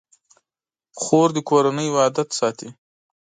خور 1.01 1.29
د 1.35 1.37
کورنۍ 1.49 1.87
وحدت 1.91 2.29
ساتي. 2.39 2.69